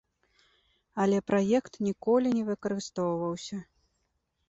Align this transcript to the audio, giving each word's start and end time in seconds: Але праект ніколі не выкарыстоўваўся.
Але 1.03 1.17
праект 1.33 1.73
ніколі 1.89 2.35
не 2.41 2.43
выкарыстоўваўся. 2.51 3.57